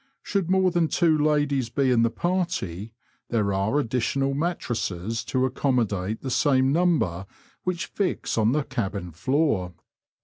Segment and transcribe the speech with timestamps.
[0.23, 2.91] Should more than two ladies be in the party,
[3.29, 7.27] there are additional mattresses to accommodate the same number
[7.65, 9.75] which fix on the cabin floor.